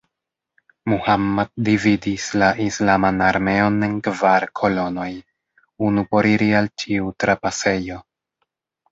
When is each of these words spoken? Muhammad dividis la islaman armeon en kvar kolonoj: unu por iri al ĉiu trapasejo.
Muhammad 0.91 1.49
dividis 1.65 2.23
la 2.43 2.47
islaman 2.63 3.19
armeon 3.25 3.77
en 3.87 3.93
kvar 4.07 4.45
kolonoj: 4.61 5.11
unu 5.89 6.05
por 6.15 6.29
iri 6.31 6.47
al 6.61 6.71
ĉiu 6.85 7.13
trapasejo. 7.25 7.99